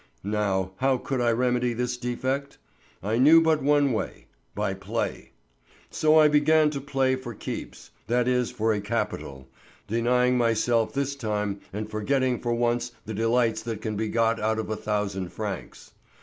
Now 0.23 0.71
how 0.77 0.97
could 0.97 1.21
I 1.21 1.29
remedy 1.31 1.73
this 1.73 1.95
defect? 1.95 2.57
I 3.03 3.19
knew 3.19 3.39
but 3.39 3.61
one 3.61 3.93
way—by 3.93 4.73
play. 4.73 5.29
So 5.91 6.17
I 6.17 6.27
began 6.27 6.71
to 6.71 6.81
play 6.81 7.15
for 7.15 7.35
keeps, 7.35 7.91
that 8.07 8.27
is 8.27 8.49
for 8.49 8.73
a 8.73 8.81
capital, 8.81 9.47
denying 9.85 10.39
myself 10.39 10.91
this 10.91 11.13
time 11.15 11.59
and 11.71 11.87
forgetting 11.87 12.39
for 12.39 12.51
once 12.55 12.93
the 13.05 13.13
delights 13.13 13.61
that 13.61 13.83
can 13.83 13.95
be 13.95 14.07
got 14.09 14.39
out 14.39 14.57
of 14.57 14.71
a 14.71 14.75
thousand 14.75 15.31
francs. 15.33 15.91